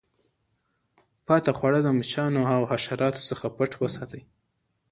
[1.25, 4.23] پاته خواړه د مچانو او حشراتو څخه پټ وساتئ.